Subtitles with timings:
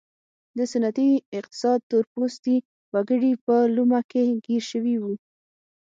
[0.57, 2.57] د سنتي اقتصاد تور پوستي
[2.93, 5.13] وګړي په لومه کې ګیر شوي وو.